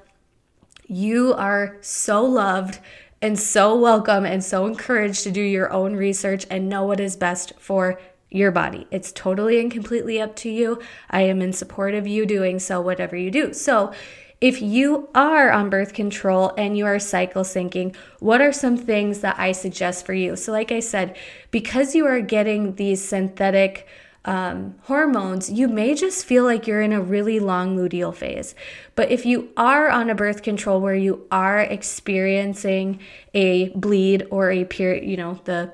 You 0.87 1.35
are 1.35 1.77
so 1.83 2.25
loved 2.25 2.79
and 3.21 3.39
so 3.39 3.77
welcome 3.77 4.25
and 4.25 4.43
so 4.43 4.65
encouraged 4.65 5.25
to 5.25 5.31
do 5.31 5.43
your 5.43 5.71
own 5.71 5.97
research 5.97 6.47
and 6.51 6.69
know 6.69 6.85
what 6.85 6.99
is 6.99 7.15
best 7.15 7.53
for 7.59 8.01
your 8.31 8.51
body. 8.51 8.87
It's 8.91 9.13
totally 9.13 9.61
and 9.61 9.71
completely 9.71 10.19
up 10.19 10.35
to 10.37 10.49
you. 10.51 10.81
I 11.11 11.23
am 11.23 11.43
in 11.43 11.53
support 11.53 11.95
of 11.95 12.07
you 12.07 12.25
doing 12.25 12.59
so, 12.59 12.81
whatever 12.81 13.15
you 13.15 13.31
do. 13.31 13.53
So, 13.53 13.93
if 14.41 14.63
you 14.63 15.09
are 15.17 15.51
on 15.51 15.69
birth 15.69 15.95
control 15.95 16.55
and 16.57 16.79
you 16.79 16.87
are 16.87 17.01
cycle 17.01 17.43
syncing, 17.43 17.97
what 18.21 18.41
are 18.41 18.53
some 18.53 18.77
things 18.77 19.19
that 19.19 19.37
I 19.37 19.51
suggest 19.51 20.07
for 20.07 20.15
you? 20.15 20.37
So, 20.37 20.53
like 20.53 20.71
I 20.71 20.79
said, 20.79 21.17
because 21.51 21.95
you 21.95 22.07
are 22.07 22.21
getting 22.21 22.77
these 22.77 23.07
synthetic 23.07 23.89
um, 24.25 24.75
hormones, 24.83 25.51
you 25.51 25.69
may 25.69 25.95
just 25.95 26.25
feel 26.25 26.45
like 26.45 26.67
you're 26.67 26.83
in 26.83 26.93
a 26.93 27.01
really 27.01 27.41
long 27.41 27.77
luteal 27.77 28.15
phase. 28.15 28.55
But 28.95 29.11
if 29.11 29.25
you 29.25 29.51
are 29.57 29.89
on 29.89 30.11
a 30.11 30.15
birth 30.15 30.43
control 30.43 30.81
where 30.81 30.95
you 30.95 31.27
are 31.31 31.61
experiencing 31.61 33.01
a 33.33 33.71
bleed 33.71 34.27
or 34.31 34.51
a 34.51 34.65
period, 34.65 35.09
you 35.09 35.17
know, 35.17 35.41
the 35.45 35.73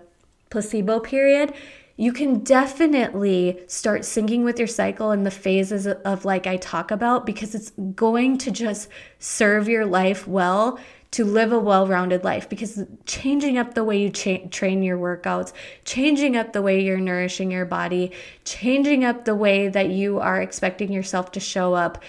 placebo 0.51 1.01
period, 1.01 1.53
you 1.97 2.13
can 2.13 2.41
definitely 2.41 3.61
start 3.67 4.03
syncing 4.03 4.43
with 4.43 4.59
your 4.59 4.69
cycle 4.69 5.13
in 5.13 5.23
the 5.23 5.31
phases 5.31 5.87
of, 5.87 6.25
like 6.25 6.47
I 6.47 6.57
talk 6.57 6.91
about 6.91 7.25
because 7.25 7.55
it's 7.55 7.71
going 7.71 8.39
to 8.39 8.51
just 8.51 8.89
serve 9.19 9.69
your 9.69 9.87
life 9.87 10.27
well 10.27 10.79
to 11.15 11.25
live 11.25 11.53
a 11.53 11.59
well-rounded 11.61 12.25
life 12.25 12.49
because 12.49 12.83
changing 13.07 13.57
up 13.57 13.75
the 13.75 13.85
way 13.85 13.97
you 13.97 14.11
cha- 14.11 14.45
train 14.51 14.83
your 14.83 14.99
workouts, 14.99 15.53
changing 15.85 16.37
up 16.37 16.53
the 16.53 16.61
way 16.61 16.81
you're 16.83 16.99
nourishing 16.99 17.53
your 17.53 17.65
body, 17.65 18.11
changing 18.45 19.05
up 19.05 19.25
the 19.25 19.35
way 19.35 19.69
that 19.69 19.91
you 19.91 20.19
are 20.19 20.43
expecting 20.43 20.91
yourself 20.91 21.31
to 21.31 21.39
show 21.39 21.73
up 21.73 22.03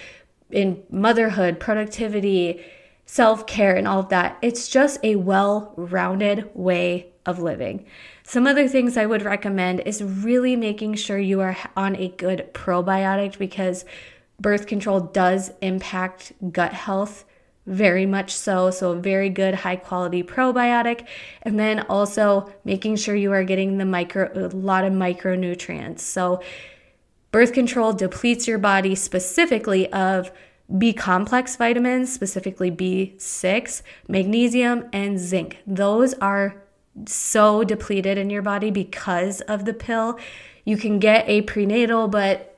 in 0.49 0.81
motherhood, 0.89 1.59
productivity, 1.59 2.65
self-care 3.05 3.75
and 3.75 3.87
all 3.87 3.99
of 3.99 4.09
that. 4.09 4.39
It's 4.41 4.67
just 4.69 4.99
a 5.03 5.17
well-rounded 5.17 6.49
way 6.55 7.11
of 7.27 7.37
living. 7.37 7.85
Some 8.23 8.47
other 8.47 8.67
things 8.67 8.97
I 8.97 9.05
would 9.05 9.21
recommend 9.21 9.81
is 9.81 10.01
really 10.01 10.55
making 10.55 10.95
sure 10.95 11.19
you 11.19 11.41
are 11.41 11.55
on 11.77 11.95
a 11.95 12.07
good 12.07 12.49
probiotic 12.53 13.37
because 13.37 13.85
birth 14.39 14.65
control 14.65 14.99
does 14.99 15.51
impact 15.61 16.33
gut 16.51 16.73
health 16.73 17.23
very 17.65 18.05
much 18.05 18.31
so. 18.31 18.71
So, 18.71 18.91
a 18.91 18.95
very 18.95 19.29
good, 19.29 19.55
high 19.55 19.75
quality 19.75 20.23
probiotic. 20.23 21.05
And 21.41 21.59
then 21.59 21.81
also 21.81 22.51
making 22.63 22.97
sure 22.97 23.15
you 23.15 23.31
are 23.31 23.43
getting 23.43 23.77
the 23.77 23.85
micro, 23.85 24.31
a 24.33 24.49
lot 24.55 24.83
of 24.83 24.93
micronutrients. 24.93 25.99
So, 25.99 26.41
birth 27.31 27.53
control 27.53 27.93
depletes 27.93 28.47
your 28.47 28.59
body 28.59 28.95
specifically 28.95 29.91
of 29.91 30.31
B 30.77 30.93
complex 30.93 31.55
vitamins, 31.55 32.11
specifically 32.11 32.71
B6, 32.71 33.81
magnesium, 34.07 34.89
and 34.91 35.19
zinc. 35.19 35.59
Those 35.67 36.13
are 36.15 36.63
so 37.05 37.63
depleted 37.63 38.17
in 38.17 38.29
your 38.29 38.41
body 38.41 38.71
because 38.71 39.41
of 39.41 39.65
the 39.65 39.73
pill. 39.73 40.17
You 40.63 40.77
can 40.77 40.99
get 40.99 41.27
a 41.27 41.41
prenatal, 41.43 42.07
but 42.07 42.54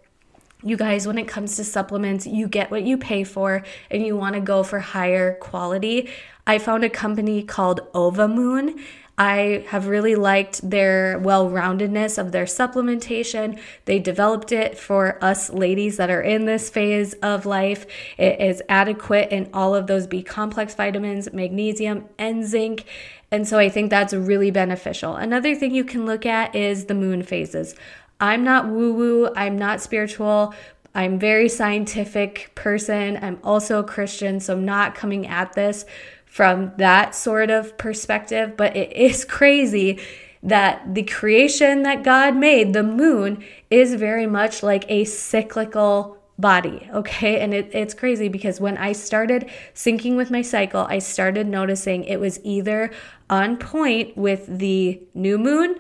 you 0.64 0.76
guys, 0.76 1.06
when 1.06 1.18
it 1.18 1.28
comes 1.28 1.56
to 1.58 1.64
supplements, 1.64 2.26
you 2.26 2.48
get 2.48 2.72
what 2.72 2.84
you 2.84 2.98
pay 2.98 3.24
for 3.24 3.64
and 3.92 4.06
you 4.06 4.18
want 4.18 4.36
to 4.36 4.42
go 4.42 4.64
for 4.64 4.80
higher 4.80 5.36
quality. 5.36 6.10
I 6.48 6.58
found 6.58 6.84
a 6.84 6.90
company 6.90 7.44
called 7.44 7.82
Ovamoon. 7.94 8.80
I 9.20 9.66
have 9.70 9.88
really 9.88 10.16
liked 10.16 10.68
their 10.68 11.18
well 11.20 11.50
roundedness 11.50 12.20
of 12.20 12.32
their 12.32 12.46
supplementation. 12.46 13.60
They 13.86 13.98
developed 13.98 14.52
it 14.52 14.78
for 14.78 15.24
us 15.24 15.50
ladies 15.50 15.98
that 15.98 16.12
are 16.12 16.22
in 16.22 16.46
this 16.46 16.70
phase 16.70 17.14
of 17.16 17.46
life. 17.46 17.88
It 18.18 18.40
is 18.40 18.62
adequate 18.70 19.30
in 19.32 19.50
all 19.54 19.74
of 19.74 19.88
those 19.88 20.06
B 20.06 20.22
complex 20.22 20.76
vitamins, 20.76 21.34
magnesium, 21.34 22.06
and 22.20 22.46
zinc. 22.46 22.86
And 23.32 23.48
so 23.48 23.58
I 23.58 23.70
think 23.70 23.90
that's 23.90 24.14
really 24.14 24.52
beneficial. 24.52 25.16
Another 25.16 25.56
thing 25.56 25.74
you 25.74 25.84
can 25.84 26.06
look 26.06 26.26
at 26.26 26.56
is 26.56 26.86
the 26.86 26.94
moon 26.94 27.24
phases. 27.24 27.76
I'm 28.19 28.43
not 28.43 28.67
woo 28.67 28.93
woo, 28.93 29.29
I'm 29.36 29.57
not 29.57 29.81
spiritual. 29.81 30.53
I'm 30.95 31.19
very 31.19 31.47
scientific 31.47 32.51
person. 32.55 33.19
I'm 33.21 33.39
also 33.43 33.79
a 33.79 33.83
Christian, 33.83 34.39
so 34.39 34.53
I'm 34.53 34.65
not 34.65 34.95
coming 34.95 35.27
at 35.27 35.53
this 35.53 35.86
from 36.25 36.74
that 36.77 37.13
sort 37.13 37.51
of 37.51 37.77
perspective, 37.77 38.57
but 38.57 38.75
it 38.75 38.93
is 38.93 39.24
crazy 39.39 40.00
that 40.43 40.93
the 40.95 41.03
creation 41.03 41.83
that 41.83 42.03
God 42.03 42.36
made, 42.36 42.74
the 42.74 42.83
moon, 42.83 43.43
is 43.69 43.95
very 43.95 44.25
much 44.25 44.63
like 44.63 44.86
a 44.89 45.03
cyclical 45.03 46.17
body. 46.39 46.88
Okay. 46.93 47.39
And 47.39 47.53
it, 47.53 47.69
it's 47.74 47.93
crazy 47.93 48.27
because 48.27 48.59
when 48.59 48.77
I 48.77 48.91
started 48.91 49.50
syncing 49.74 50.15
with 50.15 50.29
my 50.29 50.41
cycle, 50.41 50.86
I 50.89 51.00
started 51.00 51.47
noticing 51.47 52.03
it 52.03 52.19
was 52.19 52.39
either 52.43 52.91
on 53.29 53.57
point 53.57 54.15
with 54.15 54.45
the 54.47 55.01
new 55.13 55.38
moon 55.38 55.75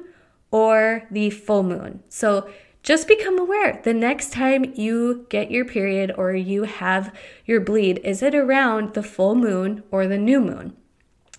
or 0.51 1.07
the 1.11 1.29
full 1.29 1.63
moon. 1.63 2.03
So 2.09 2.49
just 2.83 3.07
become 3.07 3.37
aware 3.37 3.81
the 3.83 3.93
next 3.93 4.31
time 4.31 4.73
you 4.75 5.25
get 5.29 5.51
your 5.51 5.65
period 5.65 6.13
or 6.17 6.33
you 6.33 6.63
have 6.63 7.13
your 7.45 7.59
bleed, 7.59 7.99
is 8.03 8.23
it 8.23 8.33
around 8.33 8.93
the 8.93 9.03
full 9.03 9.35
moon 9.35 9.83
or 9.91 10.07
the 10.07 10.17
new 10.17 10.39
moon? 10.39 10.75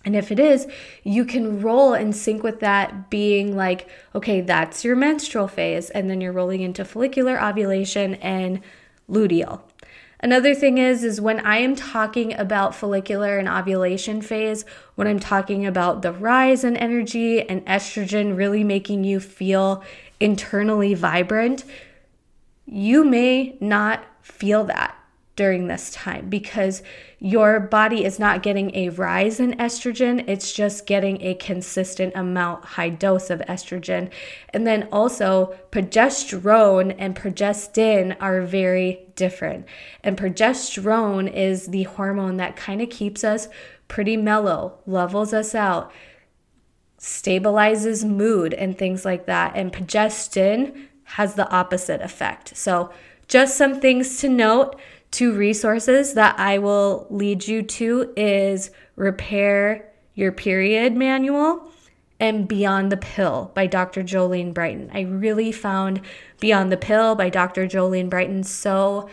And 0.05 0.15
if 0.15 0.31
it 0.31 0.39
is, 0.39 0.67
you 1.03 1.25
can 1.25 1.61
roll 1.61 1.93
and 1.93 2.15
sync 2.15 2.43
with 2.43 2.61
that 2.61 3.09
being 3.09 3.55
like, 3.55 3.89
okay, 4.15 4.41
that's 4.41 4.85
your 4.85 4.95
menstrual 4.95 5.47
phase. 5.47 5.89
And 5.89 6.09
then 6.09 6.21
you're 6.21 6.31
rolling 6.31 6.61
into 6.61 6.85
follicular 6.85 7.41
ovulation 7.41 8.15
and 8.15 8.61
luteal. 9.09 9.61
Another 10.21 10.53
thing 10.53 10.77
is 10.77 11.03
is 11.03 11.21
when 11.21 11.39
I 11.45 11.57
am 11.57 11.75
talking 11.75 12.33
about 12.33 12.75
follicular 12.75 13.37
and 13.37 13.47
ovulation 13.47 14.21
phase, 14.21 14.65
when 14.95 15.07
I'm 15.07 15.19
talking 15.19 15.65
about 15.65 16.01
the 16.01 16.11
rise 16.11 16.65
in 16.65 16.75
energy 16.75 17.41
and 17.47 17.65
estrogen 17.65 18.35
really 18.35 18.63
making 18.63 19.05
you 19.05 19.21
feel 19.21 19.81
internally 20.19 20.93
vibrant, 20.93 21.63
you 22.65 23.05
may 23.05 23.57
not 23.61 24.03
feel 24.21 24.65
that 24.65 24.98
during 25.39 25.67
this 25.67 25.89
time 25.91 26.27
because 26.27 26.83
your 27.17 27.61
body 27.61 28.03
is 28.03 28.19
not 28.19 28.43
getting 28.43 28.75
a 28.75 28.89
rise 28.89 29.39
in 29.39 29.53
estrogen, 29.53 30.27
it's 30.27 30.51
just 30.51 30.85
getting 30.85 31.21
a 31.21 31.33
consistent 31.35 32.11
amount, 32.13 32.65
high 32.65 32.89
dose 32.89 33.29
of 33.29 33.39
estrogen. 33.47 34.09
And 34.49 34.67
then 34.67 34.89
also, 34.91 35.57
progesterone 35.71 36.93
and 36.99 37.15
progestin 37.15 38.17
are 38.19 38.41
very 38.41 39.07
different. 39.15 39.65
And 40.03 40.17
progesterone 40.17 41.33
is 41.33 41.67
the 41.67 41.83
hormone 41.83 42.35
that 42.35 42.57
kind 42.57 42.81
of 42.81 42.89
keeps 42.89 43.23
us 43.23 43.47
pretty 43.87 44.17
mellow, 44.17 44.79
levels 44.85 45.33
us 45.33 45.55
out, 45.55 45.89
stabilizes 46.99 48.03
mood, 48.03 48.53
and 48.53 48.77
things 48.77 49.05
like 49.05 49.25
that. 49.27 49.53
And 49.55 49.71
progestin 49.71 50.87
has 51.15 51.35
the 51.35 51.49
opposite 51.49 52.01
effect. 52.01 52.57
So, 52.57 52.91
just 53.29 53.55
some 53.55 53.79
things 53.79 54.19
to 54.19 54.27
note 54.27 54.75
two 55.11 55.33
resources 55.33 56.13
that 56.13 56.39
I 56.39 56.59
will 56.59 57.07
lead 57.09 57.47
you 57.47 57.63
to 57.63 58.13
is 58.15 58.71
Repair 58.95 59.91
Your 60.13 60.31
Period 60.31 60.95
Manual 60.95 61.71
and 62.19 62.47
Beyond 62.47 62.91
the 62.91 62.97
Pill 62.97 63.51
by 63.53 63.65
Dr. 63.65 64.03
Jolene 64.03 64.53
Brighten. 64.53 64.91
I 64.93 65.01
really 65.01 65.51
found 65.51 66.01
Beyond 66.39 66.71
the 66.71 66.77
Pill 66.77 67.15
by 67.15 67.29
Dr. 67.29 67.65
Jolene 67.67 68.09
Brighten 68.09 68.43
so 68.43 69.09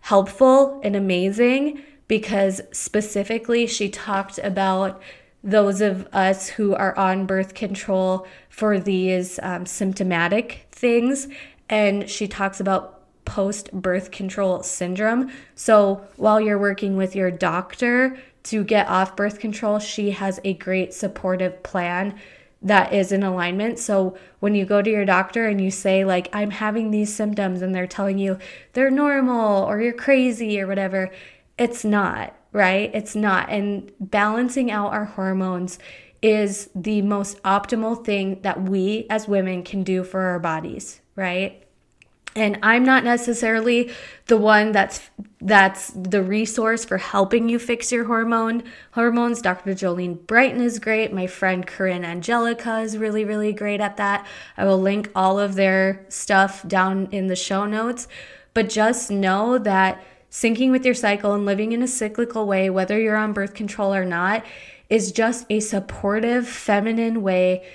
helpful 0.00 0.80
and 0.82 0.96
amazing 0.96 1.82
because 2.08 2.62
specifically 2.72 3.66
she 3.66 3.90
talked 3.90 4.38
about 4.38 5.00
those 5.44 5.80
of 5.80 6.08
us 6.12 6.48
who 6.48 6.74
are 6.74 6.96
on 6.96 7.26
birth 7.26 7.54
control 7.54 8.26
for 8.48 8.80
these 8.80 9.38
um, 9.42 9.66
symptomatic 9.66 10.66
things. 10.72 11.28
And 11.68 12.08
she 12.08 12.26
talks 12.26 12.60
about 12.60 12.97
post 13.28 13.70
birth 13.72 14.10
control 14.10 14.62
syndrome. 14.62 15.30
So 15.54 16.06
while 16.16 16.40
you're 16.40 16.58
working 16.58 16.96
with 16.96 17.14
your 17.14 17.30
doctor 17.30 18.18
to 18.44 18.64
get 18.64 18.88
off 18.88 19.16
birth 19.16 19.38
control, 19.38 19.78
she 19.78 20.12
has 20.12 20.40
a 20.44 20.54
great 20.54 20.94
supportive 20.94 21.62
plan 21.62 22.18
that 22.62 22.92
is 22.92 23.12
in 23.12 23.22
alignment. 23.22 23.78
So 23.78 24.16
when 24.40 24.54
you 24.54 24.64
go 24.64 24.82
to 24.82 24.90
your 24.90 25.04
doctor 25.04 25.46
and 25.46 25.60
you 25.60 25.70
say, 25.70 26.04
like, 26.04 26.28
I'm 26.32 26.50
having 26.50 26.90
these 26.90 27.14
symptoms, 27.14 27.62
and 27.62 27.74
they're 27.74 27.86
telling 27.86 28.18
you 28.18 28.38
they're 28.72 28.90
normal 28.90 29.64
or 29.64 29.80
you're 29.80 29.92
crazy 29.92 30.60
or 30.60 30.66
whatever, 30.66 31.10
it's 31.56 31.84
not, 31.84 32.34
right? 32.52 32.90
It's 32.94 33.14
not. 33.14 33.48
And 33.50 33.92
balancing 34.00 34.70
out 34.70 34.92
our 34.92 35.04
hormones 35.04 35.78
is 36.20 36.68
the 36.74 37.02
most 37.02 37.40
optimal 37.42 38.04
thing 38.04 38.40
that 38.42 38.60
we 38.62 39.06
as 39.08 39.28
women 39.28 39.62
can 39.62 39.84
do 39.84 40.02
for 40.02 40.20
our 40.20 40.40
bodies, 40.40 41.00
right? 41.14 41.67
And 42.38 42.56
I'm 42.62 42.84
not 42.84 43.02
necessarily 43.02 43.90
the 44.26 44.36
one 44.36 44.70
that's 44.70 45.10
that's 45.40 45.90
the 45.90 46.22
resource 46.22 46.84
for 46.84 46.96
helping 46.96 47.48
you 47.48 47.58
fix 47.58 47.90
your 47.90 48.04
hormone 48.04 48.62
hormones. 48.92 49.42
Dr. 49.42 49.72
Jolene 49.72 50.24
Brighten 50.24 50.60
is 50.60 50.78
great. 50.78 51.12
My 51.12 51.26
friend 51.26 51.66
Corinne 51.66 52.04
Angelica 52.04 52.78
is 52.78 52.96
really 52.96 53.24
really 53.24 53.52
great 53.52 53.80
at 53.80 53.96
that. 53.96 54.24
I 54.56 54.64
will 54.66 54.80
link 54.80 55.10
all 55.16 55.40
of 55.40 55.56
their 55.56 56.06
stuff 56.10 56.66
down 56.68 57.08
in 57.10 57.26
the 57.26 57.34
show 57.34 57.66
notes. 57.66 58.06
But 58.54 58.68
just 58.68 59.10
know 59.10 59.58
that 59.58 60.00
syncing 60.30 60.70
with 60.70 60.84
your 60.84 60.94
cycle 60.94 61.34
and 61.34 61.44
living 61.44 61.72
in 61.72 61.82
a 61.82 61.88
cyclical 61.88 62.46
way, 62.46 62.70
whether 62.70 63.00
you're 63.00 63.16
on 63.16 63.32
birth 63.32 63.54
control 63.54 63.92
or 63.92 64.04
not, 64.04 64.44
is 64.88 65.10
just 65.10 65.44
a 65.50 65.58
supportive 65.58 66.46
feminine 66.46 67.20
way 67.20 67.66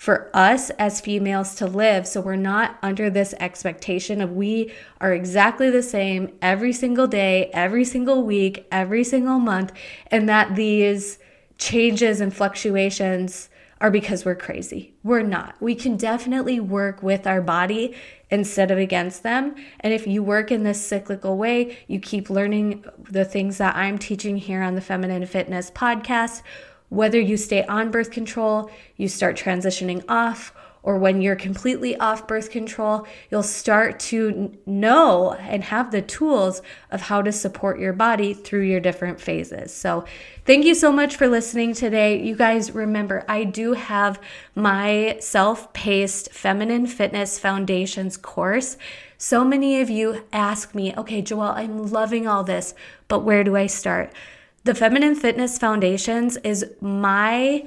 for 0.00 0.30
us 0.32 0.70
as 0.70 0.98
females 0.98 1.54
to 1.54 1.66
live. 1.66 2.06
So 2.06 2.22
we're 2.22 2.34
not 2.34 2.78
under 2.82 3.10
this 3.10 3.34
expectation 3.38 4.22
of 4.22 4.32
we 4.32 4.72
are 4.98 5.12
exactly 5.12 5.68
the 5.68 5.82
same 5.82 6.32
every 6.40 6.72
single 6.72 7.06
day, 7.06 7.50
every 7.52 7.84
single 7.84 8.22
week, 8.22 8.66
every 8.72 9.04
single 9.04 9.38
month, 9.38 9.74
and 10.06 10.26
that 10.26 10.56
these 10.56 11.18
changes 11.58 12.22
and 12.22 12.34
fluctuations 12.34 13.50
are 13.78 13.90
because 13.90 14.24
we're 14.24 14.34
crazy. 14.34 14.94
We're 15.02 15.20
not. 15.20 15.60
We 15.60 15.74
can 15.74 15.98
definitely 15.98 16.60
work 16.60 17.02
with 17.02 17.26
our 17.26 17.42
body 17.42 17.94
instead 18.30 18.70
of 18.70 18.78
against 18.78 19.22
them. 19.22 19.54
And 19.80 19.92
if 19.92 20.06
you 20.06 20.22
work 20.22 20.50
in 20.50 20.62
this 20.62 20.82
cyclical 20.82 21.36
way, 21.36 21.76
you 21.88 22.00
keep 22.00 22.30
learning 22.30 22.86
the 23.10 23.26
things 23.26 23.58
that 23.58 23.76
I'm 23.76 23.98
teaching 23.98 24.38
here 24.38 24.62
on 24.62 24.76
the 24.76 24.80
Feminine 24.80 25.26
Fitness 25.26 25.70
podcast 25.70 26.40
whether 26.90 27.18
you 27.18 27.36
stay 27.36 27.64
on 27.64 27.90
birth 27.90 28.10
control, 28.10 28.70
you 28.96 29.08
start 29.08 29.36
transitioning 29.36 30.04
off, 30.08 30.52
or 30.82 30.96
when 30.96 31.20
you're 31.20 31.36
completely 31.36 31.94
off 31.96 32.26
birth 32.26 32.50
control, 32.50 33.06
you'll 33.30 33.42
start 33.42 34.00
to 34.00 34.56
know 34.64 35.32
and 35.34 35.64
have 35.64 35.90
the 35.90 36.00
tools 36.02 36.62
of 36.90 37.02
how 37.02 37.20
to 37.22 37.30
support 37.30 37.78
your 37.78 37.92
body 37.92 38.32
through 38.32 38.62
your 38.62 38.80
different 38.80 39.20
phases. 39.20 39.72
So, 39.74 40.04
thank 40.46 40.64
you 40.64 40.74
so 40.74 40.90
much 40.90 41.16
for 41.16 41.28
listening 41.28 41.74
today. 41.74 42.22
You 42.22 42.34
guys 42.34 42.72
remember, 42.72 43.24
I 43.28 43.44
do 43.44 43.74
have 43.74 44.20
my 44.54 45.16
self 45.20 45.72
paced 45.72 46.32
feminine 46.32 46.86
fitness 46.86 47.38
foundations 47.38 48.16
course. 48.16 48.76
So 49.18 49.44
many 49.44 49.82
of 49.82 49.90
you 49.90 50.24
ask 50.32 50.74
me, 50.74 50.94
okay, 50.96 51.20
Joelle, 51.20 51.54
I'm 51.54 51.90
loving 51.90 52.26
all 52.26 52.42
this, 52.42 52.74
but 53.06 53.20
where 53.20 53.44
do 53.44 53.54
I 53.54 53.66
start? 53.66 54.14
The 54.70 54.76
Feminine 54.76 55.16
Fitness 55.16 55.58
Foundations 55.58 56.36
is 56.44 56.64
my 56.80 57.66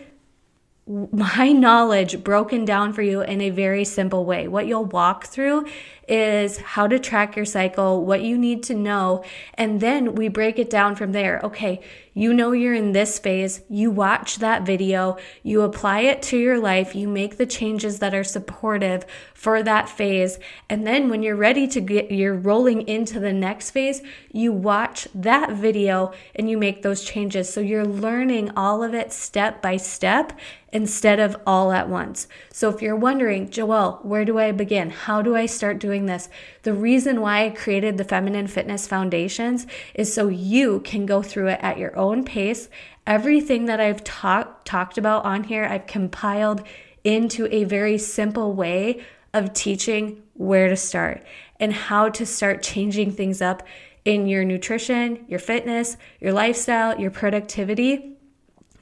my 0.87 1.51
knowledge 1.51 2.23
broken 2.23 2.63
down 2.63 2.93
for 2.93 3.01
you 3.01 3.19
in 3.19 3.41
a 3.41 3.49
very 3.49 3.83
simple 3.83 4.23
way. 4.23 4.47
What 4.47 4.67
you'll 4.67 4.85
walk 4.85 5.25
through 5.25 5.65
is 6.07 6.57
how 6.57 6.87
to 6.87 6.99
track 6.99 7.35
your 7.35 7.45
cycle, 7.45 8.05
what 8.05 8.21
you 8.21 8.37
need 8.37 8.63
to 8.63 8.73
know, 8.73 9.23
and 9.53 9.79
then 9.81 10.15
we 10.15 10.27
break 10.27 10.59
it 10.59 10.69
down 10.69 10.95
from 10.95 11.11
there. 11.11 11.39
Okay, 11.43 11.81
you 12.13 12.33
know 12.33 12.51
you're 12.51 12.73
in 12.73 12.91
this 12.91 13.17
phase, 13.19 13.61
you 13.69 13.89
watch 13.89 14.37
that 14.37 14.65
video, 14.65 15.17
you 15.41 15.61
apply 15.61 16.01
it 16.01 16.21
to 16.21 16.37
your 16.37 16.59
life, 16.59 16.95
you 16.95 17.07
make 17.07 17.37
the 17.37 17.45
changes 17.45 17.99
that 17.99 18.13
are 18.13 18.23
supportive 18.23 19.05
for 19.33 19.63
that 19.63 19.89
phase, 19.89 20.37
and 20.69 20.85
then 20.85 21.09
when 21.09 21.23
you're 21.23 21.35
ready 21.35 21.67
to 21.67 21.81
get 21.81 22.11
you're 22.11 22.35
rolling 22.35 22.87
into 22.87 23.19
the 23.19 23.33
next 23.33 23.71
phase, 23.71 24.01
you 24.31 24.51
watch 24.51 25.07
that 25.15 25.51
video 25.51 26.13
and 26.35 26.49
you 26.49 26.57
make 26.57 26.81
those 26.81 27.03
changes. 27.03 27.51
So 27.51 27.61
you're 27.61 27.85
learning 27.85 28.51
all 28.55 28.83
of 28.83 28.93
it 28.93 29.11
step 29.11 29.61
by 29.61 29.77
step 29.77 30.33
instead 30.71 31.19
of 31.19 31.37
all 31.45 31.71
at 31.71 31.87
once. 31.87 32.27
So 32.51 32.69
if 32.69 32.81
you're 32.81 32.95
wondering, 32.95 33.49
Joelle, 33.49 34.03
where 34.03 34.25
do 34.25 34.39
I 34.39 34.51
begin? 34.51 34.89
How 34.89 35.21
do 35.21 35.35
I 35.35 35.45
start 35.45 35.79
doing 35.93 36.07
this? 36.07 36.27
The 36.63 36.73
reason 36.73 37.21
why 37.21 37.45
I 37.45 37.49
created 37.51 37.97
the 37.97 38.03
Feminine 38.03 38.47
Fitness 38.47 38.87
Foundations 38.87 39.67
is 39.93 40.11
so 40.11 40.27
you 40.27 40.79
can 40.79 41.05
go 41.05 41.21
through 41.21 41.49
it 41.49 41.59
at 41.61 41.77
your 41.77 41.95
own 41.95 42.25
pace. 42.25 42.67
Everything 43.05 43.65
that 43.65 43.79
I've 43.79 44.03
talked 44.03 44.65
talked 44.65 44.97
about 44.97 45.23
on 45.23 45.43
here, 45.43 45.65
I've 45.65 45.85
compiled 45.85 46.63
into 47.03 47.47
a 47.53 47.63
very 47.65 47.99
simple 47.99 48.53
way 48.53 49.03
of 49.35 49.53
teaching 49.53 50.23
where 50.33 50.67
to 50.67 50.75
start 50.75 51.23
and 51.59 51.71
how 51.71 52.09
to 52.09 52.25
start 52.25 52.63
changing 52.63 53.11
things 53.11 53.39
up 53.39 53.61
in 54.03 54.25
your 54.25 54.43
nutrition, 54.43 55.25
your 55.27 55.39
fitness, 55.39 55.97
your 56.19 56.33
lifestyle, 56.33 56.99
your 56.99 57.11
productivity 57.11 58.17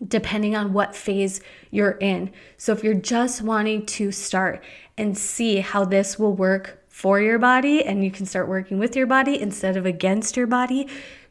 depending 0.08 0.56
on 0.56 0.74
what 0.74 0.96
phase 0.96 1.42
you're 1.70 1.92
in. 1.92 2.32
So 2.58 2.74
if 2.74 2.84
you're 2.84 2.94
just 2.94 3.42
wanting 3.42 3.86
to 3.86 4.12
start 4.12 4.64
and 4.98 5.18
see 5.18 5.58
how 5.58 5.86
this 5.86 6.18
will 6.18 6.34
work 6.34 6.81
for 7.02 7.20
your 7.20 7.40
body 7.40 7.84
and 7.84 8.04
you 8.04 8.12
can 8.12 8.28
start 8.28 8.48
working 8.48 8.78
with 8.78 8.96
your 8.96 9.08
body 9.08 9.42
instead 9.42 9.76
of 9.76 9.88
against 9.88 10.38
your 10.38 10.46
body, 10.46 10.88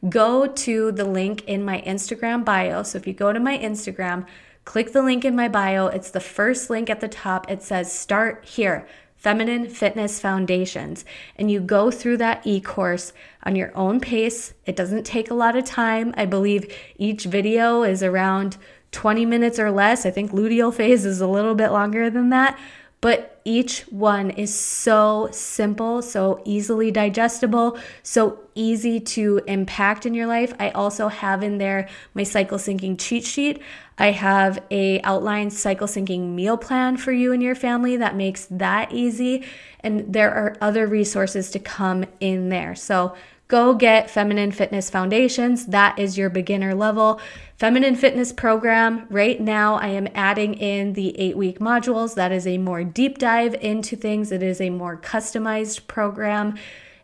go 0.09 0.45
to 0.45 0.91
the 0.91 1.05
link 1.05 1.45
in 1.45 1.63
my 1.63 1.81
Instagram 1.87 2.43
bio. 2.43 2.83
So 2.83 2.97
if 2.97 3.07
you 3.07 3.13
go 3.13 3.31
to 3.31 3.39
my 3.39 3.57
Instagram, 3.57 4.27
click 4.65 4.91
the 4.91 5.01
link 5.01 5.23
in 5.23 5.33
my 5.33 5.47
bio, 5.47 5.87
it's 5.87 6.11
the 6.11 6.19
first 6.19 6.69
link 6.69 6.89
at 6.89 6.99
the 6.99 7.07
top. 7.07 7.49
It 7.49 7.63
says 7.63 7.89
start 7.89 8.43
here. 8.43 8.85
Feminine 9.15 9.69
Fitness 9.69 10.19
Foundations. 10.19 11.05
And 11.37 11.49
you 11.49 11.61
go 11.61 11.89
through 11.89 12.17
that 12.17 12.45
e 12.45 12.59
course 12.59 13.13
on 13.43 13.55
your 13.55 13.71
own 13.73 14.01
pace. 14.01 14.53
It 14.65 14.75
doesn't 14.75 15.05
take 15.05 15.31
a 15.31 15.35
lot 15.35 15.55
of 15.55 15.63
time. 15.63 16.13
I 16.17 16.25
believe 16.25 16.75
each 16.97 17.23
video 17.23 17.83
is 17.83 18.03
around 18.03 18.57
20 18.91 19.25
minutes 19.25 19.57
or 19.57 19.71
less. 19.71 20.05
I 20.05 20.11
think 20.11 20.31
luteal 20.31 20.73
phase 20.73 21.05
is 21.05 21.21
a 21.21 21.27
little 21.27 21.55
bit 21.55 21.71
longer 21.71 22.09
than 22.09 22.29
that. 22.31 22.59
But 23.01 23.41
each 23.43 23.81
one 23.89 24.29
is 24.29 24.53
so 24.57 25.29
simple, 25.31 26.03
so 26.03 26.41
easily 26.45 26.91
digestible, 26.91 27.79
so 28.03 28.39
easy 28.53 28.99
to 28.99 29.41
impact 29.47 30.05
in 30.05 30.13
your 30.13 30.27
life. 30.27 30.53
I 30.59 30.69
also 30.69 31.07
have 31.07 31.41
in 31.41 31.57
there 31.57 31.89
my 32.13 32.21
cycle 32.21 32.59
syncing 32.59 32.99
cheat 32.99 33.23
sheet. 33.23 33.59
I 33.97 34.11
have 34.11 34.63
a 34.69 35.01
outlined 35.01 35.53
cycle 35.53 35.87
syncing 35.87 36.35
meal 36.35 36.57
plan 36.57 36.97
for 36.97 37.11
you 37.11 37.33
and 37.33 37.41
your 37.41 37.55
family 37.55 37.97
that 37.97 38.15
makes 38.15 38.45
that 38.51 38.91
easy. 38.91 39.45
And 39.79 40.13
there 40.13 40.31
are 40.31 40.55
other 40.61 40.85
resources 40.85 41.49
to 41.51 41.59
come 41.59 42.05
in 42.19 42.49
there. 42.49 42.75
So 42.75 43.15
go 43.51 43.75
get 43.75 44.09
Feminine 44.09 44.53
Fitness 44.53 44.89
Foundations. 44.89 45.67
That 45.67 45.99
is 45.99 46.17
your 46.17 46.29
beginner 46.29 46.73
level 46.73 47.19
feminine 47.61 47.95
fitness 47.95 48.33
program. 48.33 49.05
Right 49.11 49.39
now, 49.39 49.75
I 49.75 49.89
am 49.89 50.07
adding 50.15 50.55
in 50.55 50.93
the 50.93 51.15
eight 51.19 51.37
week 51.37 51.59
modules. 51.59 52.15
That 52.15 52.31
is 52.31 52.47
a 52.47 52.57
more 52.57 52.83
deep 52.83 53.19
dive 53.19 53.53
into 53.53 53.95
things, 53.95 54.31
it 54.31 54.41
is 54.41 54.59
a 54.59 54.71
more 54.71 54.97
customized 54.97 55.85
program. 55.85 56.57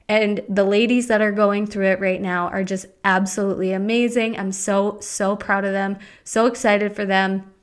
And 0.09 0.41
the 0.49 0.63
ladies 0.63 1.09
that 1.09 1.21
are 1.21 1.31
going 1.31 1.67
through 1.67 1.85
it 1.85 1.99
right 1.99 2.19
now 2.19 2.47
are 2.47 2.63
just 2.63 2.87
absolutely 3.03 3.71
amazing. 3.71 4.39
I'm 4.39 4.51
so, 4.51 4.97
so 4.99 5.35
proud 5.35 5.63
of 5.63 5.73
them, 5.73 5.99
so 6.23 6.47
excited 6.47 6.95
for 6.95 7.05
them. 7.05 7.53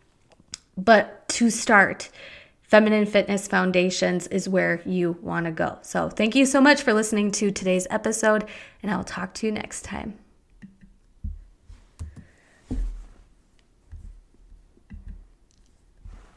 But 0.77 1.27
to 1.31 1.51
start, 1.51 2.11
Feminine 2.75 3.07
Fitness 3.07 3.47
Foundations 3.47 4.27
is 4.27 4.49
where 4.49 4.83
you 4.85 5.17
want 5.23 5.47
to 5.47 5.53
go. 5.53 5.79
So, 5.83 6.09
thank 6.09 6.35
you 6.35 6.45
so 6.45 6.61
much 6.61 6.83
for 6.83 6.93
listening 6.93 7.31
to 7.31 7.53
today's 7.53 7.87
episode, 7.89 8.49
and 8.83 8.91
I'll 8.91 9.05
talk 9.05 9.33
to 9.35 9.47
you 9.47 9.53
next 9.53 9.85
time. 9.85 10.19